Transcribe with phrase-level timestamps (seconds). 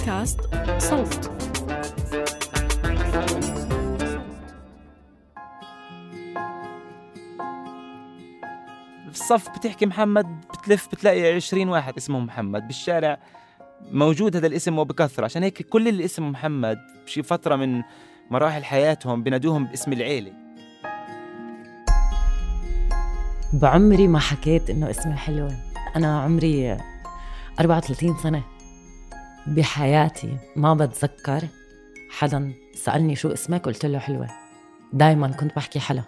[0.00, 0.40] بودكاست
[0.78, 1.30] صوت.
[9.06, 13.18] بالصف بتحكي محمد بتلف بتلاقي 20 واحد اسمه محمد بالشارع.
[13.92, 15.24] موجود هذا الاسم وبكثرة.
[15.24, 17.82] عشان هيك كل اللي اسمه محمد بشي فترة من
[18.30, 20.32] مراحل حياتهم بنادوهم باسم العيلة.
[23.52, 25.56] بعمري ما حكيت إنه اسمي حلوة.
[25.96, 26.78] أنا عمري
[27.60, 28.49] 34 سنة.
[29.46, 31.42] بحياتي ما بتذكر
[32.10, 34.26] حدا سألني شو اسمك قلت له حلوة.
[34.92, 36.02] دايما كنت بحكي حلا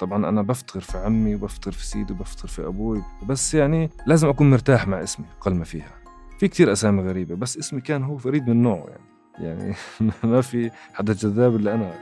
[0.00, 4.50] طبعا أنا بفتخر في عمي وبفتخر في سيدي وبفتخر في أبوي بس يعني لازم أكون
[4.50, 5.92] مرتاح مع اسمي قل ما فيها.
[6.38, 9.04] في كتير أسامي غريبة بس اسمي كان هو فريد من نوعه يعني.
[9.40, 9.74] يعني
[10.24, 11.92] ما في حدا جذاب إلا أنا.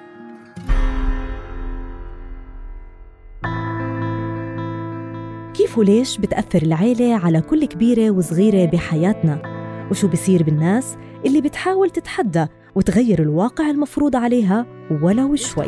[5.55, 9.53] كيف وليش بتأثر العيلة على كل كبيرة وصغيرة بحياتنا؟
[9.90, 10.96] وشو بصير بالناس
[11.27, 14.66] اللي بتحاول تتحدى وتغير الواقع المفروض عليها
[15.02, 15.66] ولو شوي.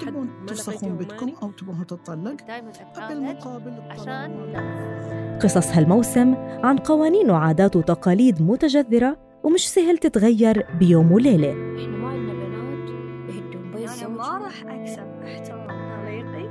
[0.00, 1.32] تبون تفسخون بيتكم.
[1.42, 9.68] أو تبون تطلق دائما اتعاهد بالمقابل عشان قصص هالموسم عن قوانين وعادات وتقاليد متجذرة ومش
[9.68, 11.50] سهل تتغير بيوم وليلة.
[13.86, 16.44] إحنا ما راح أكسب احترام طليقي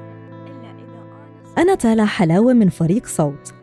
[0.48, 3.54] إلا إذا أنا تالا حلاوة من فريق صوت.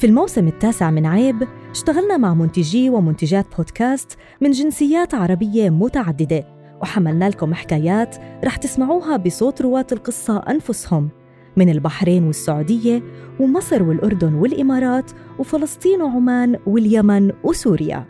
[0.00, 6.44] في الموسم التاسع من عيب اشتغلنا مع منتجي ومنتجات بودكاست من جنسيات عربية متعددة
[6.82, 11.08] وحملنا لكم حكايات رح تسمعوها بصوت رواة القصة أنفسهم
[11.56, 13.02] من البحرين والسعودية
[13.40, 18.06] ومصر والأردن والإمارات وفلسطين وعمان واليمن وسوريا.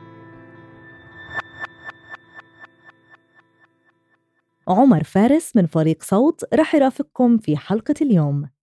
[4.69, 8.60] عمر فارس من فريق صوت رح يرافقكم في حلقة اليوم.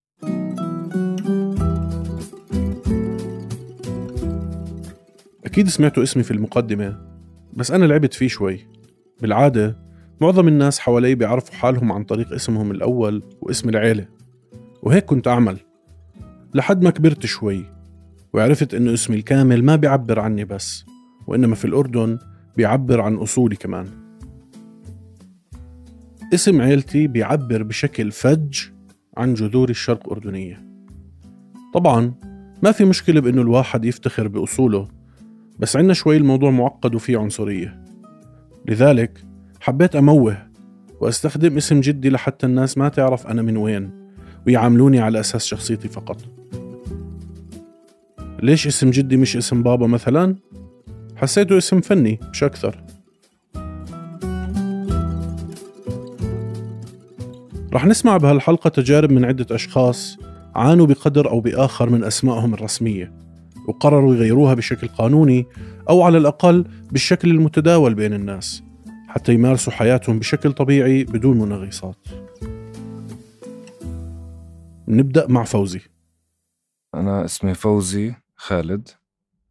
[5.57, 6.97] أكيد سمعتوا اسمي في المقدمة
[7.53, 8.59] بس أنا لعبت فيه شوي.
[9.21, 9.77] بالعادة
[10.21, 14.07] معظم الناس حوالي بيعرفوا حالهم عن طريق اسمهم الأول واسم العيلة
[14.83, 15.57] وهيك كنت أعمل.
[16.53, 17.65] لحد ما كبرت شوي
[18.33, 20.85] وعرفت إنه اسمي الكامل ما بيعبر عني بس
[21.27, 22.19] وإنما في الأردن
[22.57, 23.87] بيعبر عن أصولي كمان.
[26.33, 28.59] اسم عيلتي بيعبر بشكل فج
[29.17, 30.67] عن جذور الشرق أردنية
[31.73, 32.13] طبعا
[32.63, 34.96] ما في مشكلة بإنه الواحد يفتخر بأصوله.
[35.59, 37.83] بس عنا شوي الموضوع معقد وفيه عنصرية.
[38.67, 39.23] لذلك
[39.61, 40.37] حبيت أموه
[41.01, 43.91] وأستخدم اسم جدي لحتى الناس ما تعرف أنا من وين
[44.47, 46.21] ويعاملوني على أساس شخصيتي فقط.
[48.43, 50.35] ليش اسم جدي مش اسم بابا مثلا؟
[51.15, 52.83] حسيته اسم فني مش أكثر.
[57.73, 60.17] رح نسمع بهالحلقة تجارب من عدة أشخاص
[60.55, 63.26] عانوا بقدر أو بآخر من أسمائهم الرسمية.
[63.67, 65.45] وقرروا يغيروها بشكل قانوني
[65.89, 68.63] أو على الأقل بالشكل المتداول بين الناس
[69.07, 72.07] حتى يمارسوا حياتهم بشكل طبيعي بدون منغصات.
[74.87, 75.81] نبدأ مع فوزي.
[76.95, 78.89] أنا اسمي فوزي خالد.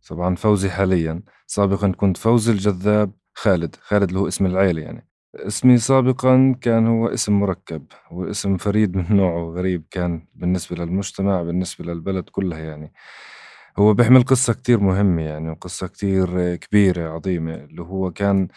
[0.08, 1.22] طبعا فوزي حاليا.
[1.46, 3.76] سابقا كنت فوزي الجذاب خالد.
[3.80, 5.08] خالد اللي هو اسم العيلة يعني.
[5.34, 11.42] اسمي سابقا كان هو اسم مركب هو اسم فريد من نوعه غريب كان بالنسبة للمجتمع
[11.42, 12.92] بالنسبة للبلد كلها يعني.
[13.78, 18.48] هو بيحمل قصة كتير مهمة يعني وقصة كتير كبيرة عظيمة اللي هو كان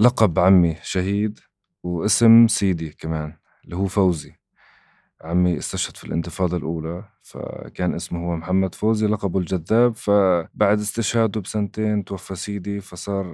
[0.00, 1.38] لقب عمي شهيد
[1.84, 3.34] واسم سيدي كمان
[3.64, 4.34] اللي هو فوزي.
[5.22, 12.04] عمي استشهد في الانتفاضة الأولى فكان اسمه هو محمد فوزي لقبه الجذاب فبعد استشهاده بسنتين
[12.04, 13.26] توفى سيدي فصار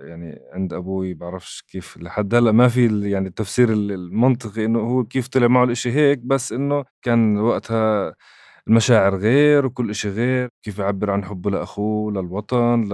[0.00, 5.04] يعني عند أبوي بعرفش كيف لحد هلأ ما في يعني التفسير ال- المنطقي إنه هو
[5.04, 8.14] كيف طلع معه الإشي هيك بس إنه كان وقتها
[8.68, 12.84] المشاعر غير وكل إشي غير كيف يعبر عن حبه لأخوه للوطن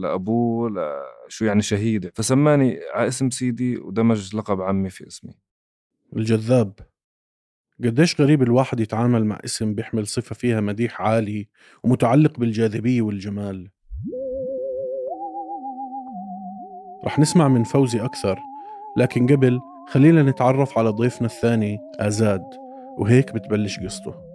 [0.00, 5.32] لأبوه ل- شو يعني شهيد فسماني على اسم سيدي ودمج لقب عمي في اسمي.
[6.16, 6.72] الجذاب.
[7.84, 11.48] قديش غريب الواحد يتعامل مع اسم بيحمل صفة فيها مديح عالي
[11.82, 13.70] ومتعلق بالجاذبية والجمال.
[17.04, 18.38] رح نسمع من فوزي أكثر
[18.96, 22.44] لكن قبل خلينا نتعرف على ضيفنا الثاني آزاد
[22.98, 24.31] وهيك بتبلش قصته.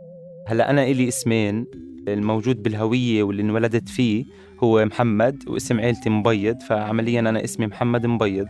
[0.48, 1.66] هلا أنا إلي اسمين
[2.08, 4.26] الموجود بالهوية واللي انولدت فيه
[4.64, 8.48] هو محمد واسم عيلتي مبيض فعمليا أنا اسمي محمد مبيض.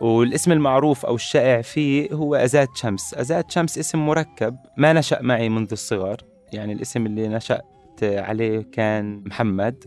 [0.00, 3.14] والاسم المعروف أو الشائع فيه هو أزاد شمس.
[3.14, 6.16] أزاد شمس اسم مركب ما نشأ معي منذ الصغر.
[6.52, 7.64] يعني الاسم اللي نشأت
[8.02, 9.84] عليه كان محمد.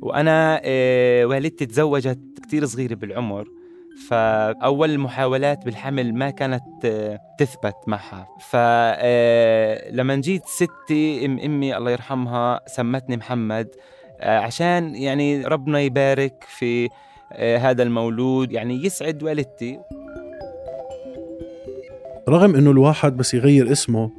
[0.00, 3.48] وأنا آه، والدتي تزوجت كتير صغيرة بالعمر.
[4.08, 8.28] فأول المحاولات بالحمل ما كانت آه، تثبت معها.
[8.40, 13.68] فلما جيت ستي أم أمي الله يرحمها سمتني محمد
[14.20, 16.88] آه، عشان يعني ربنا يبارك في
[17.32, 19.78] آه، هذا المولود يعني يسعد والدتي.
[22.28, 24.10] رغم إنه الواحد بس يغير اسمه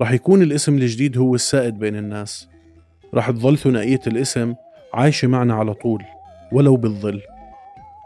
[0.00, 2.48] رح يكون الاسم الجديد هو السائد بين الناس.
[3.14, 4.54] رح تظل ثنائية الاسم
[4.94, 6.02] عايشة معنا على طول
[6.52, 7.20] ولو بالظل.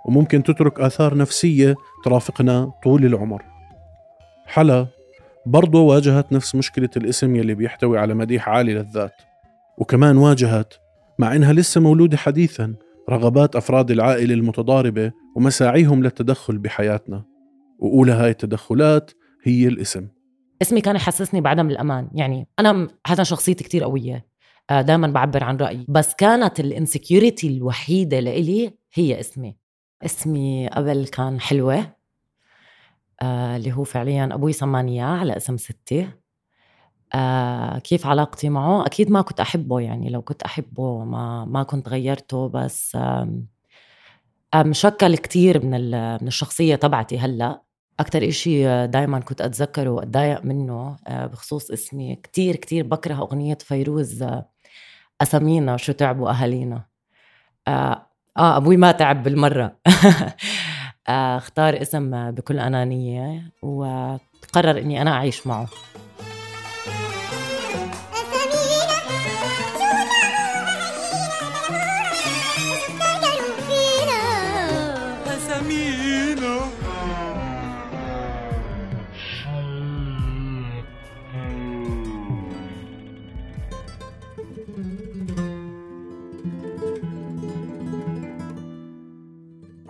[0.09, 1.75] وممكن تترك آثار نفسية
[2.05, 3.43] ترافقنا طول العمر.
[4.47, 4.87] حلا
[5.47, 9.13] برضه واجهت نفس مشكلة الاسم يلي بيحتوي على مديح عالي للذات
[9.79, 10.75] وكمان واجهت
[11.19, 12.75] مع إنها لسه مولودة حديثا
[13.11, 17.25] رغبات أفراد العائلة المتضاربة ومساعيهم للتدخل بحياتنا.
[17.79, 19.11] وأولى هاي التدخلات
[19.43, 20.09] هي الاسم.
[20.63, 22.11] اسمي كان يحسسني بعدم الأمان.
[22.15, 24.27] يعني أنا هذا شخصيتي كتير قوية.
[24.71, 25.87] دائما بعبر عن رأيي.
[25.89, 29.57] بس كانت الانسكيورتي الوحيدة لإلي هي اسمي.
[30.05, 31.87] اسمي قبل كان حلوة
[33.23, 36.09] آه اللي هو فعليا أبوي سماني إياه على اسم ستي.
[37.15, 41.89] آه كيف علاقتي معه؟ أكيد ما كنت أحبه يعني لو كنت أحبه ما ما كنت
[41.89, 45.91] غيرته بس آه مشكل كتير من
[46.23, 47.63] من الشخصية تبعتي هلأ.
[48.01, 52.17] أكتر إشي دايما كنت أتذكره وأتضايق منه آه، بخصوص اسمي.
[52.17, 54.49] كتير كتير بكره أغنية فيروز آه،
[55.23, 56.85] أسامينا شو تعبوا أهالينا.
[58.39, 59.77] آه أبوي ما تعب بالمرة.
[61.09, 65.67] آه اختار اسم بكل أنانية وقرر إني أنا أعيش معه.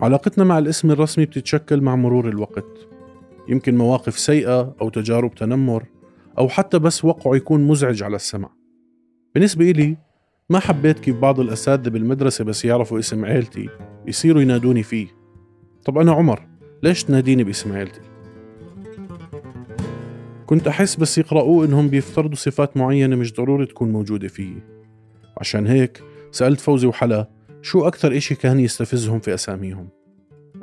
[0.09, 2.87] علاقتنا مع الاسم الرسمي بتتشكل مع مرور الوقت
[3.47, 5.83] يمكن مواقف سيئة أو تجارب تنمر
[6.37, 8.49] أو حتى بس وقعه يكون مزعج على السمع
[9.35, 9.97] بالنسبة إلي
[10.49, 13.69] ما حبيت كيف بعض الأساتذة بالمدرسة بس يعرفوا اسم عيلتي
[14.07, 15.07] يصيروا ينادوني فيه
[15.85, 16.47] طب أنا عمر
[16.83, 18.01] ليش تناديني باسم عيلتي؟
[20.45, 24.63] كنت أحس بس يقرأوه إنهم بيفترضوا صفات معينة مش ضروري تكون موجودة فيي
[25.37, 27.29] عشان هيك سألت فوزي وحلا
[27.61, 29.98] شو أكثر إشي كان يستفزهم في أساميهم؟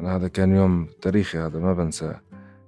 [0.01, 2.21] أنا هذا كان يوم تاريخي هذا ما بنساه.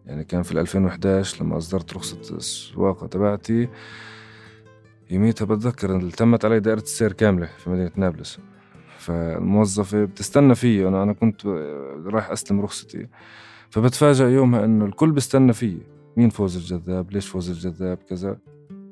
[0.06, 3.68] يعني كان في 2011 لما أصدرت رخصة السواقة تبعتي
[5.10, 8.38] يوميتها بتذكر تمت علي دائرة السير كاملة في مدينة نابلس.
[8.98, 11.46] فالموظفة بتستنى فيي أنا أنا كنت
[12.06, 13.08] رايح أستلم رخصتي.
[13.70, 15.82] فبتفاجأ يومها إنه الكل بيستنى فيي.
[16.16, 18.38] مين فوز الجذاب؟ ليش فوز الجذاب؟ كذا.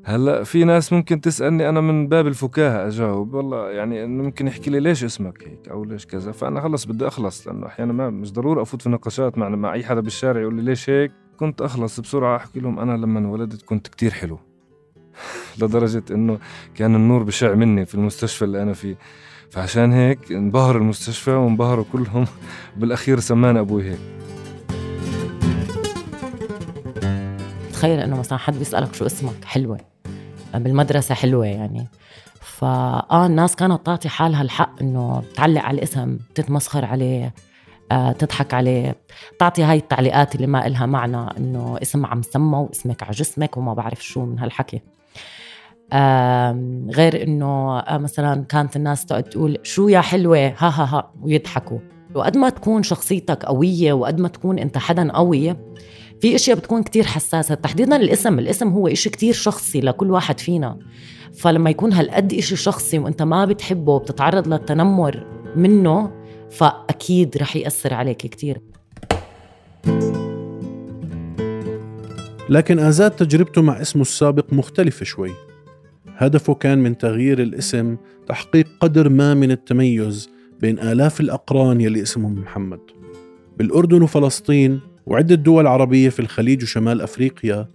[0.08, 3.34] هلا في ناس ممكن تسألني أنا من باب الفكاهة أجاوب.
[3.34, 6.32] والله يعني إنه ممكن يحكي لي ليش اسمك هيك أو ليش كذا.
[6.32, 9.84] فأنا خلص بدي أخلص لأنه أحيانا ما مش ضروري أفوت في نقاشات مع مع أي
[9.84, 11.12] حدا بالشارع يقول لي ليش هيك.
[11.36, 14.38] كنت أخلص بسرعة أحكي لهم أنا لما انولدت كنت كتير حلو.
[15.60, 16.38] لدرجة إنه
[16.74, 18.98] كان النور بشع مني في المستشفى اللي أنا فيه.
[19.50, 22.26] فعشان هيك انبهر المستشفى وانبهروا كلهم.
[22.78, 24.00] بالأخير سماني أبوي هيك.
[27.72, 29.95] تخيل إنه مثلا حد بيسألك شو اسمك؟ حلوة.
[30.58, 31.88] بالمدرسة حلوة يعني.
[32.40, 37.34] فاه الناس كانت تعطي حالها الحق إنه تعلق على الاسم تتمسخر عليه
[37.92, 38.96] آه، تضحك عليه
[39.38, 43.74] تعطي هاي التعليقات اللي ما إلها معنى إنه اسم عم سمى واسمك على جسمك وما
[43.74, 44.80] بعرف شو من هالحكي.
[46.90, 51.78] غير إنه آه، مثلا كانت الناس تقعد تقول شو يا حلوة؟ ها ها ها ويضحكوا.
[52.14, 55.56] وقد ما تكون شخصيتك قوية وقد ما تكون أنت حدا قوي
[56.20, 57.54] في أشياء بتكون كتير حساسة.
[57.54, 60.78] تحديدا الاسم الاسم هو إشي كتير شخصي لكل واحد فينا.
[61.34, 66.12] فلما يكون هالقد إشي شخصي وأنت ما بتحبه وبتتعرض للتنمر منه
[66.50, 68.60] فأكيد رح يأثر عليك كتير.
[72.48, 75.32] لكن آزاد تجربته مع اسمه السابق مختلفة شوي.
[76.16, 77.96] هدفه كان من تغيير الاسم
[78.28, 80.30] تحقيق قدر ما من التميز
[80.60, 82.80] بين آلاف الأقران يلي اسمهم محمد.
[83.56, 87.66] بالأردن وفلسطين وعدة دول عربية في الخليج وشمال أفريقيا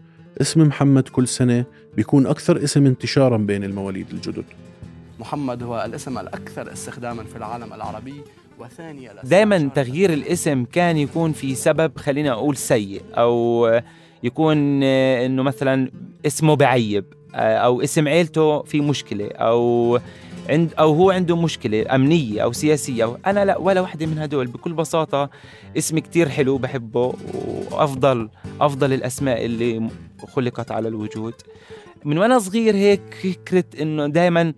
[0.41, 4.43] اسم محمد كل سنة بيكون أكثر اسم انتشارا بين المواليد الجدد.
[5.19, 8.13] محمد هو الاسم الأكثر استخداما في العالم العربي
[8.59, 13.67] وثاني دائما تغيير الاسم كان يكون في سبب خلينا أقول سيء أو
[14.23, 15.91] يكون إنه مثلا
[16.25, 19.99] اسمه بعيب أو اسم عيلته في مشكلة أو
[20.49, 23.03] عند أو هو عنده مشكلة أمنية أو سياسية.
[23.03, 24.47] أو أنا لا ولا وحدة من هدول.
[24.47, 25.29] بكل بساطة
[25.77, 27.13] اسمي كتير حلو بحبه
[27.71, 28.29] وأفضل
[28.61, 29.89] أفضل الأسماء اللي
[30.27, 31.33] خلقت على الوجود.
[32.05, 34.53] من وأنا صغير هيك فكرة إنه دائما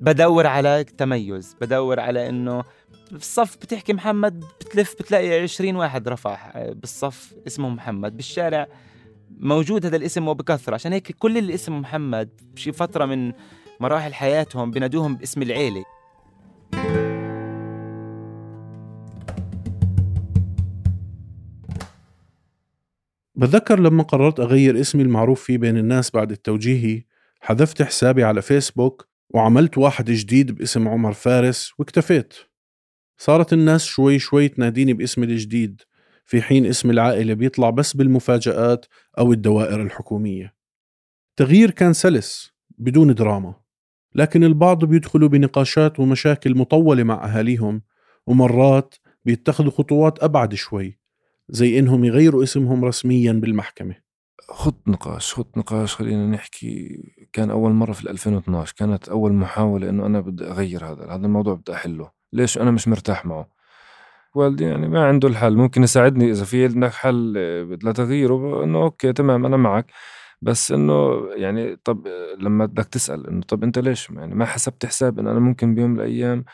[0.00, 2.64] بدور على تميز بدور على إنه
[3.10, 8.16] بالصف بتحكي محمد بتلف بتلاقي عشرين واحد رفع بالصف اسمه محمد.
[8.16, 8.66] بالشارع
[9.40, 10.74] موجود هذا الاسم وبكثرة.
[10.74, 13.32] عشان هيك كل اللي محمد بشي فترة من
[13.80, 15.84] مراحل حياتهم بنادوهم باسم العيلة.
[23.34, 27.04] بتذكر لما قررت أغير اسمي المعروف فيه بين الناس بعد التوجيهي
[27.40, 32.34] حذفت حسابي على فيسبوك وعملت واحد جديد باسم عمر فارس واكتفيت.
[33.18, 35.82] صارت الناس شوي شوي تناديني باسمي الجديد
[36.24, 38.86] في حين اسم العائلة بيطلع بس بالمفاجآت
[39.18, 40.54] أو الدوائر الحكومية.
[41.36, 43.65] تغيير كان سلس بدون دراما.
[44.14, 47.82] لكن البعض بيدخلوا بنقاشات ومشاكل مطولة مع أهاليهم
[48.26, 48.94] ومرات
[49.24, 50.98] بيتخذوا خطوات أبعد شوي
[51.48, 53.94] زي إنهم يغيروا اسمهم رسميا بالمحكمة.
[54.48, 60.06] خط نقاش خط نقاش خلينا نحكي كان أول مرة في 2012 كانت أول محاولة إنه
[60.06, 62.10] أنا بدي أغير هذا هذا الموضوع بدي أحله.
[62.32, 63.48] ليش؟ أنا مش مرتاح معه.
[64.34, 67.32] والدي يعني ما عنده الحل ممكن يساعدني إذا في عندك حل
[67.84, 69.86] لتغييره إنه أوكي تمام أنا معك.
[70.46, 75.18] بس إنه يعني طب لما بدك تسأل إنه طب أنت ليش؟ يعني ما حسبت حساب
[75.18, 76.44] إنه أنا ممكن بيوم من الأيام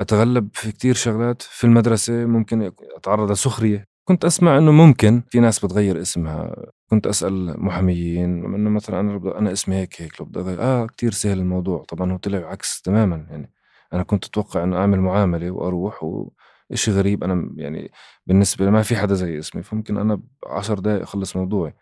[0.00, 3.86] أتغلب في كتير شغلات في المدرسة ممكن أتعرض لسخرية.
[4.04, 6.54] كنت أسمع إنه ممكن في ناس بتغير اسمها.
[6.90, 11.38] كنت أسأل محاميين إنه مثلا أنا أنا اسمي هيك هيك لو بدي آه كتير سهل
[11.38, 11.84] الموضوع.
[11.84, 13.26] طبعا هو طلع عكس تماما.
[13.30, 13.52] يعني
[13.92, 17.24] أنا كنت أتوقع إنه أعمل معاملة وأروح وإشي غريب.
[17.24, 17.90] أنا يعني
[18.26, 19.62] بالنسبة ما في حدا زي اسمي.
[19.62, 21.74] فممكن أنا بعشر دقايق أخلص موضوعي.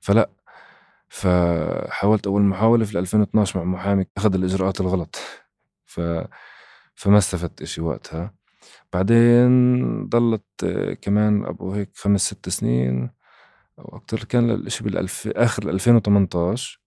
[0.00, 0.30] فلا
[1.10, 5.16] فحاولت أول محاولة في 2012 مع محامي أخذ الإجراءات الغلط.
[5.86, 6.00] ف
[6.94, 8.34] فما استفدت إشي وقتها.
[8.92, 10.44] بعدين ضلت
[11.02, 13.10] كمان أبو هيك خمس ست سنين.
[13.78, 16.80] أو أكتر كان الإشي بالألف آخر 2018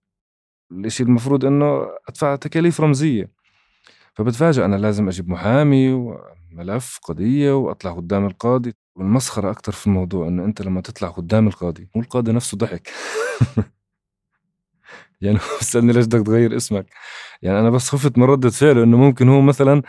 [0.72, 3.32] الإشي المفروض إنه أدفع تكاليف رمزية.
[4.16, 8.74] فبتفاجئ أنا لازم أجيب محامي وملف قضية وأطلع قدام القاضي.
[8.96, 12.90] والمسخرة أكتر في الموضوع إنه أنت لما تطلع قدام القاضي مو القاضي نفسه ضحك.
[15.24, 16.88] يعني هو بيسألني ليش بدك تغير اسمك؟
[17.44, 19.84] يعني أنا بس خفت من ردة فعله إنه ممكن هو مثلا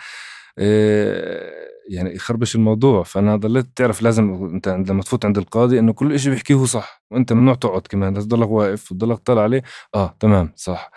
[0.58, 3.04] إيه يعني يخربش الموضوع.
[3.04, 7.04] فأنا ضليت تعرف لازم أنت لما تفوت عند القاضي إنه كل شيء بيحكيه هو صح
[7.12, 8.14] وأنت ممنوع تقعد كمان.
[8.14, 9.62] لازم تضلك واقف وتضلك طالع عليه
[9.96, 10.92] آه تمام صح.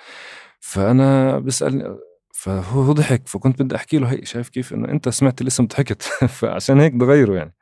[0.62, 1.98] فأنا بسألني
[2.36, 3.30] فهو ضحك.
[3.30, 6.04] فكنت بدي أحكي له هي شايف كيف إنه أنت سمعت الاسم ضحكت
[6.40, 7.56] فعشان هيك بغيره يعني.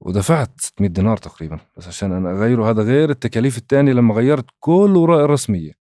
[0.00, 4.96] ودفعت 600 دينار تقريبا بس عشان أنا اغيره هذا غير التكاليف الثانية لما غيرت كل
[4.96, 5.72] وراء الرسميه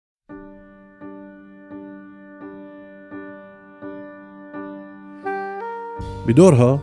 [6.27, 6.81] بدورها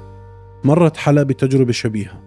[0.63, 2.23] مرت حلا بتجربة شبيهة.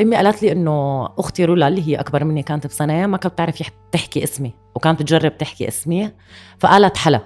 [0.00, 3.62] أمي قالت لي إنه أختي رولا اللي هي أكبر مني كانت بسنه ما كانت بتعرف
[3.92, 6.12] تحكي اسمي وكانت تجرب تحكي اسمي
[6.58, 7.20] فقالت حلا.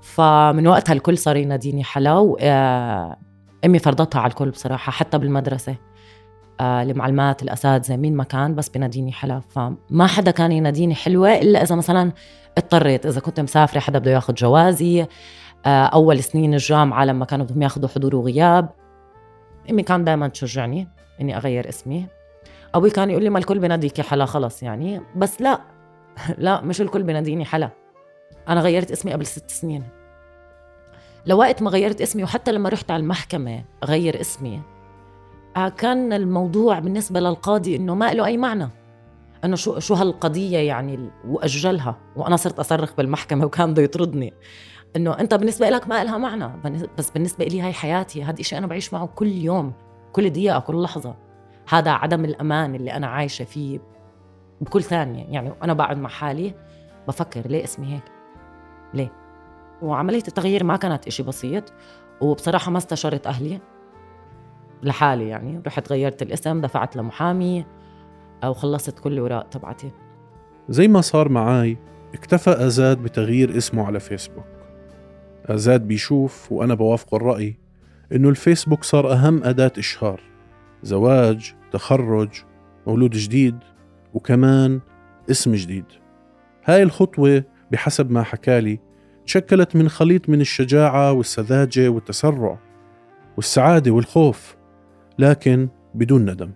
[0.00, 2.36] فمن وقتها الكل صار يناديني حلا
[3.64, 5.76] وامي فرضتها على الكل بصراحة حتى بالمدرسة.
[6.60, 9.40] آه، المعلمات الأساتذة مين ما كان بس بناديني حلا.
[9.40, 12.12] فما حدا كان يناديني حلوة إلا إذا مثلا
[12.58, 13.06] اضطريت.
[13.06, 15.06] إذا كنت مسافرة حدا بده ياخذ جوازي.
[15.66, 18.68] آه، أول سنين الجامعة لما كانوا بدهم ياخذوا حضور وغياب
[19.70, 20.88] أمي كان دائما تشجعني
[21.20, 22.06] إني أغير اسمي.
[22.74, 25.00] أبوي كان يقول لي ما الكل بناديك حلا خلص يعني.
[25.16, 25.60] بس لا
[26.38, 27.70] لا مش الكل بناديني حلا.
[28.48, 29.99] أنا غيرت اسمي قبل ست سنين.
[31.26, 34.60] لوقت ما غيرت اسمي وحتى لما رحت على المحكمة اغير اسمي.
[35.56, 38.68] آه، كان الموضوع بالنسبة للقاضي إنه ما له أي معنى.
[39.44, 44.34] إنه شو شو هالقضية يعني واجلها وأنا صرت أصرخ بالمحكمة وكان بده يطردني.
[44.96, 46.50] إنه أنت بالنسبة لك ما لها معنى.
[46.98, 49.72] بس بالنسبة لي هاي حياتي هذا شيء أنا بعيش معه كل يوم
[50.12, 51.14] كل دقيقة كل لحظة.
[51.68, 53.80] هذا عدم الأمان اللي أنا عايشة فيه
[54.60, 55.24] بكل ثانية.
[55.24, 56.54] يعني أنا بقعد مع حالي
[57.08, 58.04] بفكر ليه اسمي هيك؟
[58.94, 59.19] ليه؟
[59.82, 61.72] وعملية التغيير ما كانت إشي بسيط
[62.20, 63.60] وبصراحة ما استشرت أهلي
[64.82, 65.62] لحالي يعني.
[65.66, 67.66] رحت غيرت الاسم دفعت لمحامي
[68.44, 69.90] وخلصت كل الوراق تبعتي.
[70.68, 71.78] زي ما صار معاي
[72.14, 74.44] اكتفى أزاد بتغيير اسمه على فيسبوك.
[75.46, 77.56] أزاد بيشوف وأنا بوافق الرأي
[78.12, 80.20] إنه الفيسبوك صار أهم أداة إشهار.
[80.82, 82.28] زواج تخرج
[82.86, 83.58] مولود جديد
[84.14, 84.80] وكمان
[85.30, 85.84] اسم جديد.
[86.64, 88.80] هاي الخطوة بحسب ما حكالي
[89.26, 92.58] تشكلت من خليط من الشجاعة والسذاجة والتسرع
[93.36, 94.56] والسعادة والخوف
[95.18, 96.50] لكن بدون ندم.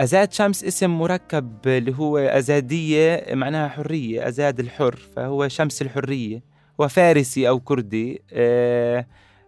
[0.00, 6.54] أزاد شمس اسم مركب اللي هو أزادية معناها حرية أزاد الحر فهو شمس الحرية.
[6.78, 9.06] وفارسي أو كردي آه،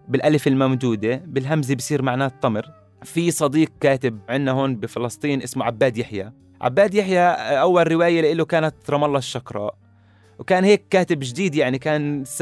[0.09, 2.73] بالألف الممدودة بالهمزة بصير معناه التمر.
[3.03, 6.33] في صديق كاتب عندنا هون بفلسطين اسمه عباد يحيى.
[6.61, 9.75] عباد يحيى آه، أول رواية له كانت رام الله الشقراء
[10.39, 12.41] وكان هيك كاتب جديد يعني كان س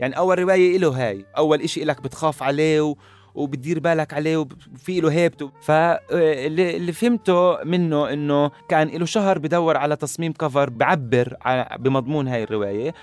[0.00, 2.94] يعني أول رواية له هاي أول إشي إلك بتخاف عليه
[3.34, 9.96] وبتدير بالك عليه وفي له هيبته فاللي فهمته منه إنه كان له شهر بدور على
[9.96, 11.36] تصميم كفر بعبر
[11.78, 12.94] بمضمون هاي الرواية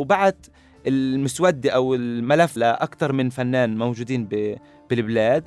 [0.00, 0.46] وبعت
[0.86, 4.28] المسودة أو الملف لأكثر من فنان موجودين
[4.90, 5.44] بالبلاد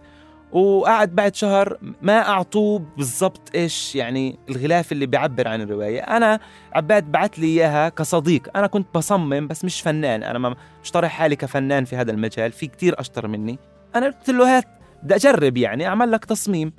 [0.51, 6.01] وقعد بعد شهر ما أعطوه بالضبط إيش يعني الغلاف اللي بيعبر عن الرواية.
[6.01, 6.39] أنا
[6.73, 8.57] عباد بعت لي إياها كصديق.
[8.57, 10.35] أنا كنت بصمم بس مش فنان.
[10.37, 12.51] ما مش طارح حالي كفنان في هذا المجال.
[12.51, 13.59] في كتير أشطر مني.
[13.95, 14.65] أنا قلت له هات
[15.03, 16.73] بدي أجرب يعني أعمل لك تصميم.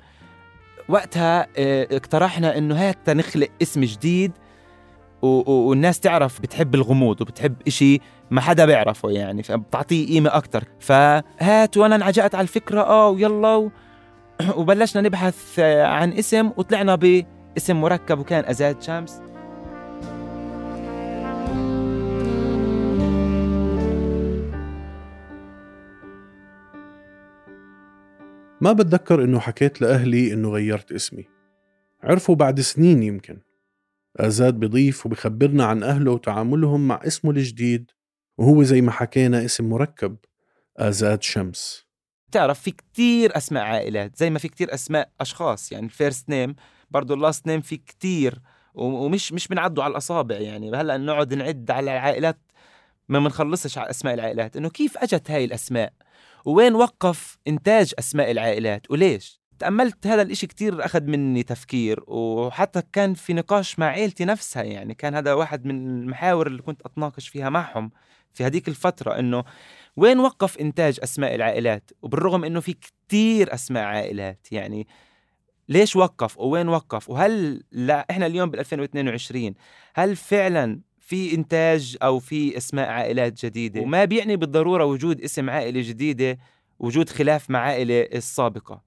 [0.89, 4.31] وقتها آه اقترحنا إنه هات نخلق اسم جديد.
[5.21, 7.99] والناس تعرف بتحب الغموض وبتحب إشي
[8.33, 10.63] ما حدا بيعرفه يعني فبتعطيه قيمة أكتر.
[10.79, 13.71] فهات وأنا انعجقت على الفكرة آه ويلا و...
[14.57, 19.21] وبلشنا نبحث عن اسم وطلعنا باسم مركب وكان أزاد شمس.
[28.61, 31.25] ما بتذكر إنه حكيت لأهلي إنه غيرت اسمي؟
[32.03, 33.37] عرفوا بعد سنين يمكن.
[34.17, 37.91] آزاد بضيف وبخبرنا عن أهله وتعاملهم مع اسمه الجديد.
[38.37, 40.17] وهو زي ما حكينا اسم مركب
[40.77, 41.85] آزاد شمس.
[42.31, 46.55] تعرف في كتير أسماء عائلات زي ما في كتير أسماء أشخاص يعني ال first name
[46.91, 48.41] برضه ال last name في كتير
[48.73, 50.71] ومش مش بنعدوا على الأصابع يعني.
[50.71, 52.39] هلأ نقعد نعد على العائلات
[53.09, 54.57] ما بنخلصش على أسماء العائلات.
[54.57, 55.93] إنه كيف أجت هاي الأسماء؟
[56.45, 63.13] وين وقف إنتاج أسماء العائلات؟ وليش؟ تأملت هذا الإشي كتير أخذ مني تفكير وحتى كان
[63.13, 64.93] في نقاش مع عيلتي نفسها يعني.
[64.93, 67.91] كان هذا واحد من المحاور اللي كنت أتناقش فيها معهم.
[68.33, 69.43] في هذيك الفترة إنه
[69.97, 74.87] وين وقف إنتاج أسماء العائلات؟ وبالرغم إنه في كتير أسماء عائلات يعني
[75.69, 79.53] ليش وقف ووين وقف؟ وهل لا إحنا اليوم بال 2022
[79.95, 85.81] هل فعلا في إنتاج أو في أسماء عائلات جديدة؟ وما بيعني بالضرورة وجود اسم عائلة
[85.81, 86.37] جديدة
[86.79, 88.81] وجود خلاف مع عائلة السابقة.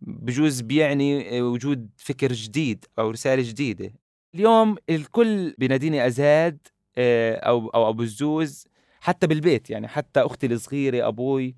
[0.00, 3.92] بجوز بيعني وجود فكر جديد أو رسالة جديدة.
[4.34, 6.58] اليوم الكل بيناديني أزاد
[6.98, 8.66] آه، أو أو أبو الزوز
[9.00, 11.56] حتى بالبيت يعني حتى أختي الصغيرة أبوي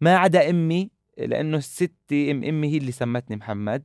[0.00, 3.82] ما عدا أمي لأنه ستي ام أمي هي اللي سمتني محمد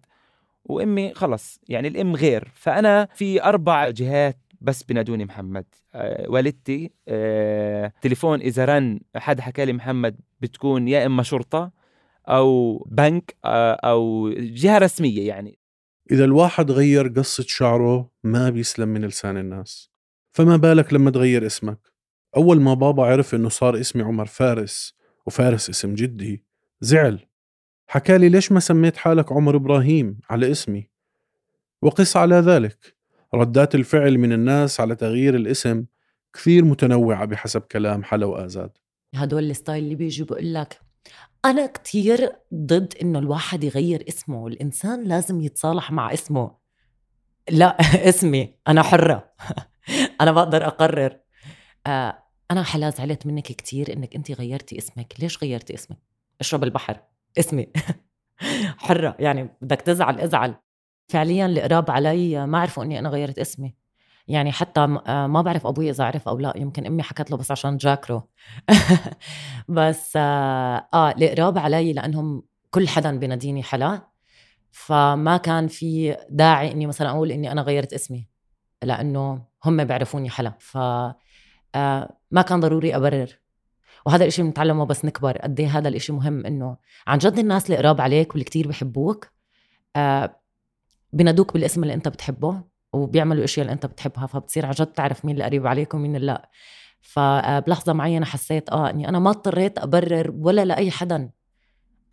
[0.66, 2.52] وأمي خلص يعني الأم غير.
[2.56, 5.66] فأنا في أربع جهات بس بنادوني محمد.
[5.94, 11.72] آه والدتي آه تليفون إذا رن حد حكى لي محمد بتكون يا إما شرطة
[12.28, 15.60] أو بنك آه، أو جهة رسمية يعني.
[16.12, 19.92] إذا الواحد غير قصة شعره ما بيسلم من لسان الناس.
[20.32, 21.80] فما بالك لما تغير اسمك؟
[22.38, 24.94] أول ما بابا عرف إنه صار اسمي عمر فارس
[25.26, 26.44] وفارس اسم جدي
[26.82, 27.20] زعل.
[27.88, 30.90] حكى لي ليش ما سميت حالك عمر إبراهيم على اسمي؟
[31.82, 32.96] وقس على ذلك.
[33.34, 35.86] ردات الفعل من الناس على تغيير الاسم
[36.34, 38.72] كثير متنوعة بحسب كلام حلا وآزاد.
[39.16, 40.80] هدول الستايل اللي بيجوا بقول لك
[41.46, 46.56] أنا كتير ضد إنه الواحد يغير اسمه الإنسان لازم يتصالح مع اسمه.
[47.50, 47.78] لا
[48.10, 49.34] اسمي أنا حرة.
[50.22, 51.20] أنا بقدر أقرر.
[51.90, 55.14] آه أنا حلا زعلت منك كتير إنك أنت غيرتي اسمك.
[55.20, 55.98] ليش غيرتي اسمك؟
[56.40, 57.00] اشرب البحر.
[57.40, 57.68] اسمي.
[58.78, 59.16] حرة.
[59.20, 60.56] يعني بدك تزعل ازعل.
[61.08, 63.76] فعليا القراب علي ما عرفوا إني أنا غيرت اسمي.
[64.28, 66.54] يعني حتى آه، ما بعرف أبوي إذا عرف أو لا.
[66.56, 68.22] يمكن أمي حكت له بس عشان جاكرو.
[69.70, 74.02] بس آه, آه القراب علي لأنهم كل حدا بناديني حلا.
[74.72, 78.28] فما كان في داعي إني مثلا أقول إني أنا غيرت اسمي.
[78.84, 80.54] لأنه هم بيعرفوني حلا.
[80.60, 80.78] ف
[82.32, 83.40] ما كان ضروري أبرر.
[84.06, 86.78] وهذا الإشي بنتعلمه بس نكبر قد إيه هذا الإشي مهم إنه
[87.08, 89.28] عن جد الناس اللي قراب عليك واللي كتير بحبوك
[89.96, 90.40] آه
[91.14, 92.62] بنادوك بالاسم اللي أنت بتحبه
[92.94, 96.28] وبيعملوا إشياء اللي أنت بتحبها فبتصير عن جد تعرف مين اللي قريب عليك ومين اللي
[96.28, 96.50] لأ.
[97.02, 101.30] فبلحظه معينة حسيت آه إني أنا ما اضطريت أبرر ولا لأي حدا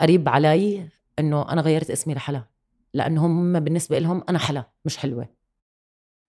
[0.00, 0.88] قريب علي
[1.18, 2.44] إنه أنا غيرت اسمي لحلا.
[2.94, 5.28] لأنه هم بالنسبة لهم أنا حلا مش حلوة.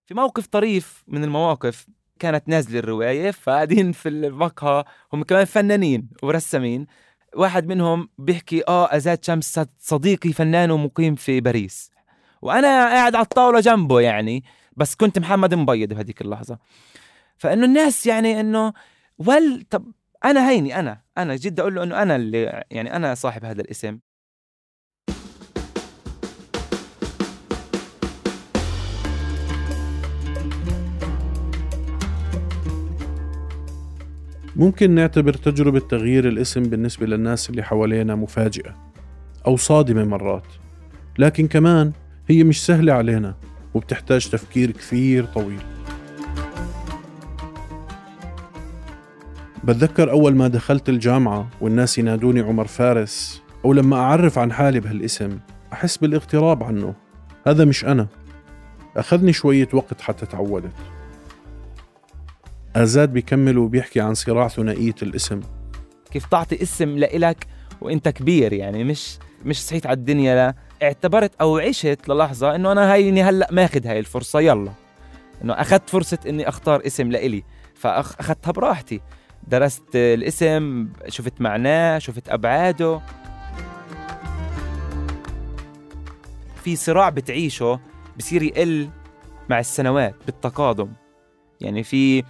[0.05, 1.87] في موقف طريف من المواقف
[2.17, 6.87] كانت نازلة الرواية فقاعدين في المقهى هم كمان فنانين ورسامين.
[7.35, 11.91] واحد منهم بيحكي آه أزاد شمس صديقي فنان ومقيم في باريس.
[12.41, 14.43] وأنا قاعد على الطاولة جنبه يعني
[14.77, 16.57] بس كنت محمد مبيض بهذيك اللحظة.
[17.37, 18.73] فإنه الناس يعني إنه
[19.17, 19.91] ول طب
[20.25, 23.99] أنا هيني أنا أنا جد أقول له إنه أنا اللي يعني أنا صاحب هذا الاسم.
[34.57, 38.75] ممكن نعتبر تجربة تغيير الاسم بالنسبة للناس اللي حوالينا مفاجئة
[39.47, 40.47] أو صادمة مرات.
[41.19, 41.91] لكن كمان
[42.29, 43.35] هي مش سهلة علينا
[43.73, 45.61] وبتحتاج تفكير كثير طويل.
[49.63, 55.39] بتذكر أول ما دخلت الجامعة والناس ينادوني عمر فارس أو لما أعرف عن حالي بهالاسم
[55.73, 56.93] أحس بالاغتراب عنه.
[57.47, 58.07] هذا مش أنا.
[58.97, 60.96] أخذني شوية وقت حتى تعودت.
[62.83, 65.39] آزاد بيكمل وبيحكي عن صراع ثنائية الاسم.
[66.11, 67.47] كيف تعطي اسم لإلك
[67.81, 70.55] وإنت كبير يعني مش مش صحيت على الدنيا لا.
[70.83, 74.71] اعتبرت أو عشت للحظة إنه أنا هيني هلأ ماخذ هاي الفرصة يلا.
[75.43, 77.43] إنه أخذت فرصة إني أختار اسم لإلي
[77.75, 79.01] فاخذتها براحتي.
[79.47, 83.01] درست الاسم شفت معناه شفت أبعاده.
[86.63, 87.79] في صراع بتعيشه
[88.17, 88.89] بصير يقل
[89.49, 90.93] مع السنوات بالتقادم.
[91.61, 92.23] يعني في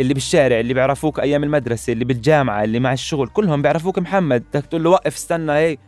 [0.00, 4.42] اللي بالشارع اللي بيعرفوك أيام المدرسة اللي بالجامعة اللي مع الشغل كلهم بيعرفوك محمد.
[4.42, 5.78] بدك تقول له وقف استنى هي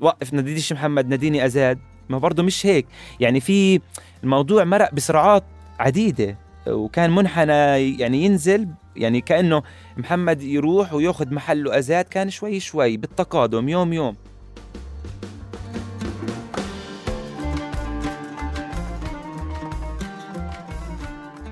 [0.00, 1.78] وقف نادينيش محمد ناديني أزاد.
[2.08, 2.86] ما برضه مش هيك.
[3.20, 3.80] يعني في
[4.24, 5.44] الموضوع مرق بسرعات
[5.80, 6.38] عديدة.
[6.66, 7.52] وكان منحنى
[7.98, 9.62] يعني ينزل يعني كأنه
[9.96, 14.16] محمد يروح وياخذ محله أزاد كان شوي شوي بالتقادم يوم يوم.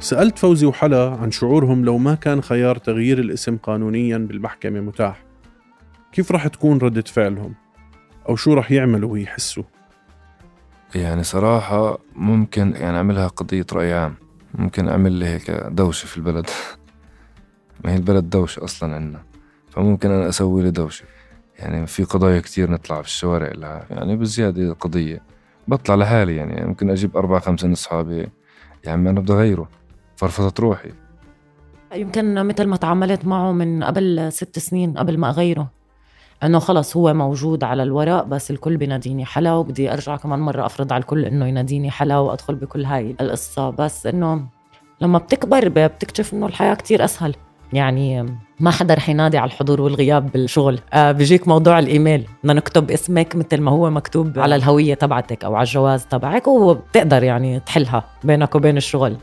[0.01, 5.23] سألت فوزي وحلا عن شعورهم لو ما كان خيار تغيير الاسم قانونيا بالمحكمة متاح.
[6.13, 7.55] كيف رح تكون ردة فعلهم؟
[8.29, 9.63] أو شو رح يعملوا ويحسوا؟
[10.95, 14.15] يعني صراحة ممكن يعني أعملها قضية رأي عام.
[14.55, 16.47] ممكن أعمل لي هيك دوشة في البلد.
[17.85, 19.23] ما هي البلد دوشة أصلا عندنا.
[19.71, 21.05] فممكن أنا أسوي لي دوشة.
[21.59, 23.87] يعني في قضايا كتير نطلع في الشوارع لها.
[23.91, 25.23] يعني بزيادة قضية.
[25.69, 26.67] بطلع لحالي يعني.
[26.67, 28.29] ممكن أجيب أربعة خمسة من أصحابي.
[28.85, 29.69] يعني أنا بدي أغيره.
[30.21, 30.91] فرفضت روحي.
[31.95, 35.71] يمكن مثل ما تعاملت معه من قبل ست سنين قبل ما أغيره.
[36.43, 40.93] إنه خلص هو موجود على الورق بس الكل بيناديني حلا وبدي أرجع كمان مرة أفرض
[40.93, 43.71] على الكل إنه يناديني حلا وأدخل بكل هاي القصة.
[43.71, 44.47] بس إنه
[45.01, 47.35] لما بتكبر بتكتشف إنه الحياة كتير أسهل.
[47.73, 48.27] يعني
[48.61, 50.79] ما حدا رح ينادي على الحضور والغياب بالشغل.
[50.93, 52.27] آه بيجيك موضوع الإيميل.
[52.43, 57.23] بدنا نكتب اسمك مثل ما هو مكتوب على الهوية تبعتك أو على الجواز تبعك وبتقدر
[57.23, 59.17] يعني تحلها بينك وبين الشغل.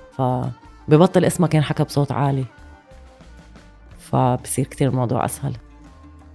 [0.87, 2.45] فببطل اسمك ينحكى بصوت عالي.
[3.99, 5.53] فبصير كتير الموضوع أسهل.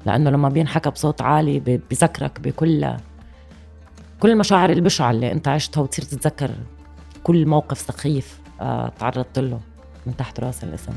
[0.06, 2.96] لأنه لما بينحكى بصوت عالي بذكرك بكل
[4.20, 6.50] كل المشاعر البشعه اللي أنت عشتها وتصير تتذكر
[7.22, 9.60] كل موقف سخيف آه، تعرضت له
[10.06, 10.92] من تحت رأس الاسم.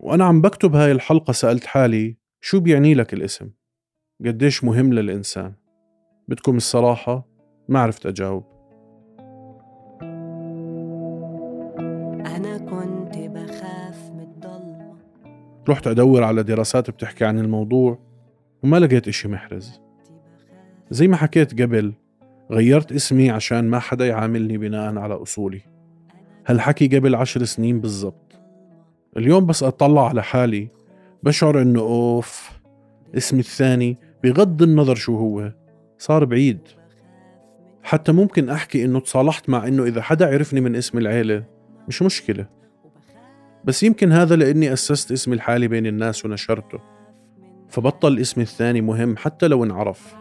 [0.00, 3.50] وأنا عم بكتب هاي الحلقة سألت حالي شو بيعني لك الاسم؟
[4.20, 5.52] قديش مهم للإنسان؟
[6.28, 7.26] بدكم الصراحة
[7.68, 8.44] ما عرفت أجاوب.
[12.26, 14.96] أنا كنت بخاف من الضلمة.
[15.68, 17.98] رحت أدور على دراسات بتحكي عن الموضوع
[18.62, 19.80] وما لقيت إشي محرز.
[20.90, 21.92] زي ما حكيت قبل
[22.50, 25.60] غيرت اسمي عشان ما حدا يعاملني بناء على أصولي.
[26.46, 28.40] هالحكي قبل عشر سنين بالضبط.
[29.16, 30.68] اليوم بس أطلع على حالي
[31.22, 32.50] بشعر إنه أوف
[33.16, 35.52] اسمي الثاني بغض النظر شو هو
[35.98, 36.58] صار بعيد.
[37.82, 41.44] حتى ممكن أحكي إنه تصالحت مع إنه إذا حدا عرفني من اسم العيلة
[41.88, 42.46] مش مشكلة.
[43.64, 46.78] بس يمكن هذا لأني أسست اسمي الحالي بين الناس ونشرته.
[47.68, 50.14] فبطل اسمي الثاني مهم حتى لو انعرف.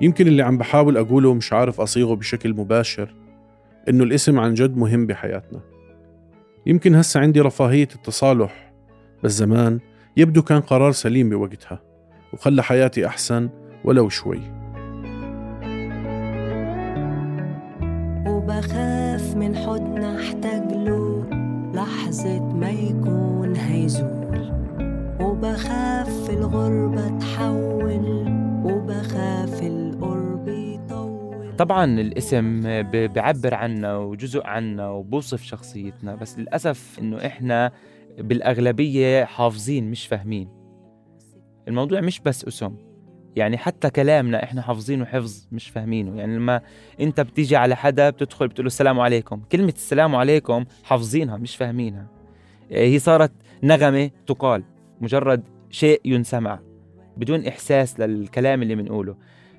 [0.00, 3.14] يمكن اللي عم بحاول أقوله مش عارف أصيغه بشكل مباشر
[3.88, 5.60] إنه الاسم عن جد مهم بحياتنا.
[6.66, 8.69] يمكن هسا عندي رفاهية التصالح.
[9.22, 9.80] بس زمان
[10.16, 11.82] يبدو كان قرار سليم بوقتها
[12.32, 13.48] وخلى حياتي أحسن
[13.84, 14.40] ولو شوي.
[18.26, 21.26] وبخاف من حضن احتاج له
[21.74, 24.52] لحظة ما يكون هيزول.
[25.20, 28.24] وبخاف في الغربة تحول
[28.64, 31.56] وبخاف القرب يطول.
[31.56, 37.72] طبعا الاسم بيعبر عنا وجزء عنا وبوصف شخصيتنا بس للأسف إنه إحنا
[38.20, 40.48] بالأغلبية حافظين مش فاهمين.
[41.68, 42.76] الموضوع مش بس اسم.
[43.36, 46.18] يعني حتى كلامنا إحنا حافظينه حفظ مش فاهمينه.
[46.18, 46.60] يعني لما
[47.00, 49.42] أنت بتيجي على حدا بتدخل بتقول له السلام عليكم.
[49.52, 52.06] كلمة السلام عليكم حافظينها مش فاهمينها.
[52.70, 54.62] هي صارت نغمة تقال
[55.00, 56.60] مجرد شيء ينسمع
[57.16, 59.16] بدون إحساس للكلام اللي بنقوله.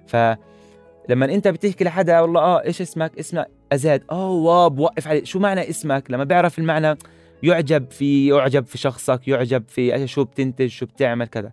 [0.08, 4.04] فلما أنت بتحكي لحدا والله آه إيش اسمك؟ اسمك أزاد.
[4.12, 6.98] آه واو بوقف عليه شو معنى اسمك؟ لما بيعرف المعنى
[7.44, 11.52] يعجب في يعجب في شخصك يعجب في شو بتنتج شو بتعمل كذا.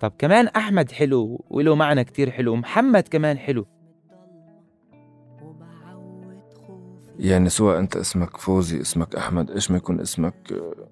[0.00, 3.66] طب كمان أحمد حلو وله معنى كتير حلو محمد كمان حلو.
[7.18, 10.34] يعني سواء أنت اسمك فوزي اسمك أحمد إيش ما يكون اسمك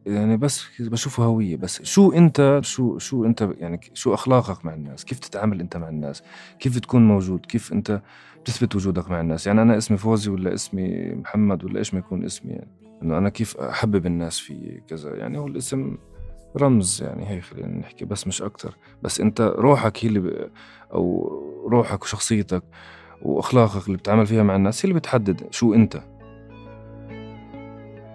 [0.06, 1.82] يعني بس بشوفه هوية بس.
[1.82, 6.22] شو أنت شو شو أنت يعني شو أخلاقك مع الناس؟ كيف تتعامل أنت مع الناس؟
[6.58, 8.00] كيف تكون موجود؟ كيف أنت
[8.42, 12.24] بتثبت وجودك مع الناس؟ يعني أنا اسمي فوزي ولا اسمي محمد ولا إيش ما يكون
[12.24, 12.79] اسمي يعني.
[13.02, 15.98] إنه أنا كيف أحبب الناس في كذا يعني هو الاسم
[16.56, 20.50] رمز يعني هي خلينا نحكي بس مش أكتر بس أنت روحك هي اللي.
[20.92, 21.30] أو
[21.68, 22.62] روحك وشخصيتك
[23.22, 26.02] وأخلاقك اللي بتعامل فيها مع الناس هي اللي بتحدد شو أنت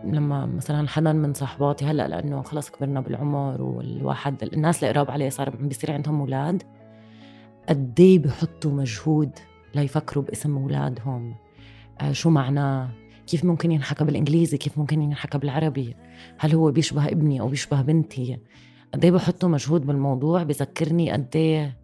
[0.04, 5.30] لما مثلا حدا من صحباتي هلأ لأنه خلص كبرنا بالعمر والواحد الناس اللي قراب عليه
[5.30, 6.64] صار عم بيصير عندهم أولاد
[7.70, 9.32] قد بحطوا مجهود
[9.76, 11.36] ليفكروا باسم أولادهم
[12.02, 12.90] آه شو معناه
[13.28, 15.96] كيف ممكن ينحكى بالإنجليزي كيف ممكن ينحكى بالعربي؟
[16.38, 18.38] هل هو بيشبه ابني أو بيشبه بنتي؟
[18.94, 21.78] قد إيه بحطوا مجهود بالموضوع؟ بذكرني قد إيه؟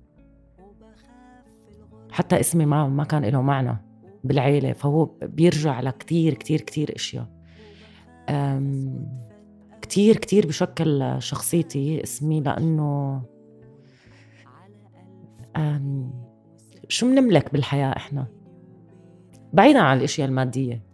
[2.11, 3.77] حتى اسمي ما ما كان له معنى
[4.23, 7.27] بالعيلة فهو بيرجع لكتير كتير كتير إشياء.
[9.81, 13.21] كتير كتير بشكل شخصيتي اسمي لأنه
[16.87, 18.27] شو بنملك بالحياة إحنا؟
[19.53, 20.90] بعيدا عن الأشياء المادية.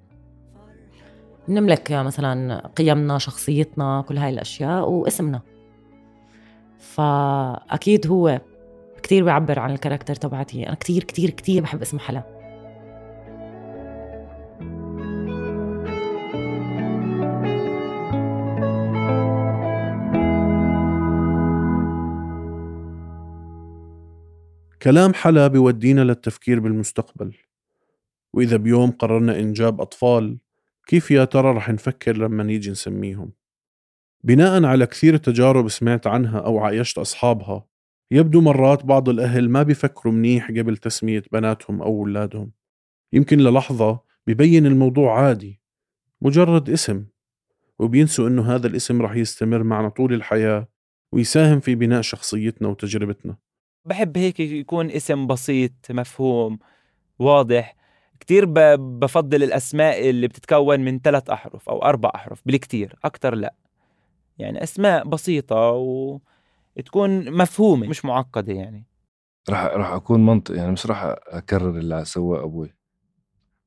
[1.47, 5.41] بنملك مثلا قيمنا شخصيتنا كل هاي الأشياء واسمنا.
[6.79, 8.41] فأكيد هو
[9.03, 10.67] كتير بيعبر عن الكاركتر تبعتي.
[10.67, 12.38] أنا كتير كتير كتير بحب اسم حلا.
[24.81, 27.36] كلام حلا بيودينا للتفكير بالمستقبل.
[28.33, 30.38] وإذا بيوم قررنا إنجاب أطفال
[30.88, 33.32] كيف يا ترى رح نفكر لما نيجي نسميهم؟
[34.23, 37.67] بناء على كثير تجارب سمعت عنها أو عايشت أصحابها
[38.12, 42.52] يبدو مرات بعض الأهل ما بيفكروا منيح قبل تسمية بناتهم أو أولادهم.
[43.13, 45.62] يمكن للحظة ببين الموضوع عادي
[46.21, 47.06] مجرد اسم
[47.80, 50.67] وبينسوا إنه هذا الاسم رح يستمر معنا طول الحياة
[51.12, 53.38] ويساهم في بناء شخصيتنا وتجربتنا.
[53.86, 56.60] بحب هيك يكون اسم بسيط مفهوم
[57.19, 57.76] واضح
[58.19, 63.53] كتير بفضل الأسماء اللي بتتكون من ثلاث أحرف أو أربع أحرف بالكتير أكتر لا.
[64.38, 65.71] يعني أسماء بسيطة
[66.75, 68.86] وتكون مفهومة مش معقدة يعني.
[69.49, 72.73] راح راح أكون منطق يعني مش راح أكرر اللي سواه أبوي.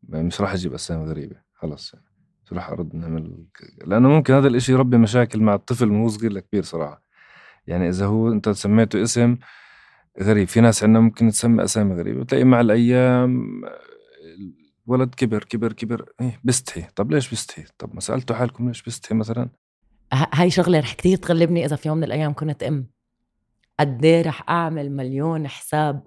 [0.08, 2.06] مش راح أجيب أسامي غريبة خلص يعني.
[2.44, 3.44] مش راح أرد نعمل
[3.86, 7.02] لأنه ممكن هذا الإشي يربي مشاكل مع الطفل من هو صغير لكبير صراحة.
[7.66, 9.36] يعني إذا هو أنت سميته اسم
[10.22, 13.62] غريب في ناس عندنا ممكن تسمي أسامي غريبة بتلاقي مع الأيام
[14.94, 16.12] الولد كبر كبر كبر.
[16.20, 19.48] إيه بستحي طب ليش بستحي طب ما سألتوا حالكم ليش بستحي مثلا؟
[20.12, 22.86] هاي شغلة رح كثير تغلبني إذا في يوم من الأيام كنت أم.
[23.80, 26.06] قد إيه رح أعمل مليون حساب؟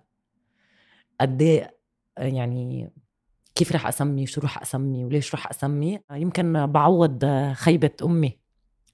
[1.21, 1.77] قد إيه
[2.17, 2.93] يعني
[3.55, 8.39] كيف رح أسمي؟ شو رح أسمي؟ وليش رح أسمي؟ يمكن بعوض خيبة أمي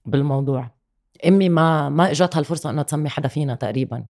[0.06, 0.71] بالموضوع.
[1.28, 4.06] أمي ما ما اجتها الفرصة إنها تسمي حدا فينا تقريبا.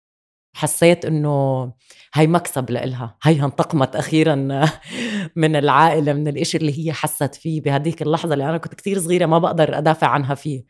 [0.55, 1.73] حسيت إنه
[2.15, 3.17] هي مكسب لإلها.
[3.23, 4.35] هي انتقمت أخيرا
[5.37, 9.27] من العائلة من الإشي اللي هي حست فيه بهديك اللحظة اللي أنا كنت كتير صغيرة
[9.27, 10.65] ما بقدر أدافع عنها فيه.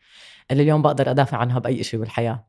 [0.51, 2.47] اللي اليوم بقدر أدافع عنها بأي شيء بالحياة.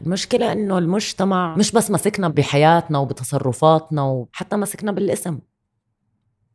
[0.00, 5.38] المشكلة إنه المجتمع مش بس مسكنا بحياتنا وبتصرفاتنا وحتى مسكنا بالاسم.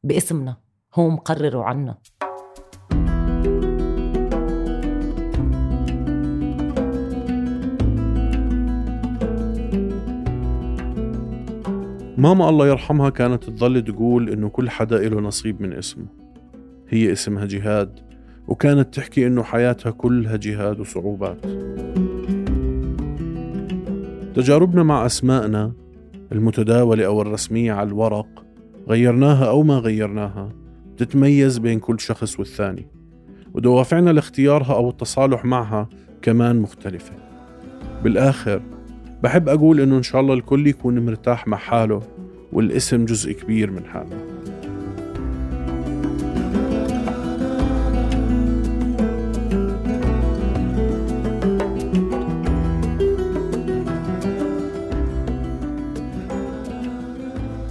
[0.04, 0.58] باسمنا.
[0.96, 1.98] هو مقرر عنا.
[12.18, 16.06] ماما الله يرحمها كانت تظل تقول إنه كل حدا له نصيب من اسمه.
[16.90, 18.00] هي اسمها جهاد
[18.48, 21.46] وكانت تحكي إنه حياتها كلها جهاد وصعوبات.
[24.36, 25.72] تجاربنا مع أسمائنا
[26.32, 28.46] المتداولة أو الرسمية على الورق
[28.88, 30.50] غيرناها أو ما غيرناها
[30.98, 32.88] تتميز بين كل شخص والثاني
[33.54, 35.90] ودوافعنا لاختيارها أو التصالح معها
[36.22, 37.14] كمان مختلفة.
[38.04, 38.62] بالآخر
[39.24, 42.02] بحب أقول إنه إن شاء الله الكل يكون مرتاح مع حاله
[42.52, 44.18] والاسم جزء كبير من حاله.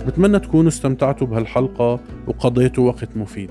[0.07, 3.51] بتمنى تكونوا استمتعتوا بهالحلقة وقضيتوا وقت مفيد.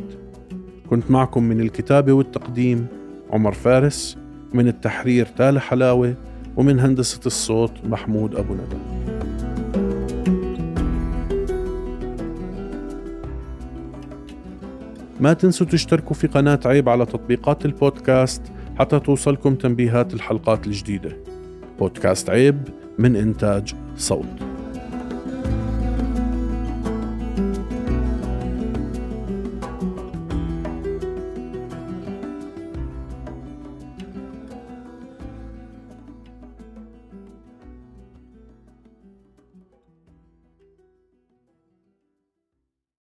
[0.90, 2.88] كنت معكم من الكتابة والتقديم
[3.32, 4.18] عمر فارس
[4.54, 6.16] من التحرير تالي حلاوة
[6.58, 8.78] ومن هندسة الصوت محمود أبو ندى.
[15.20, 18.42] ما تنسوا تشتركوا في قناة عيب على تطبيقات البودكاست
[18.80, 21.18] حتى توصلكم تنبيهات الحلقات الجديدة.
[21.80, 22.62] بودكاست عيب
[23.00, 24.55] من إنتاج صوت.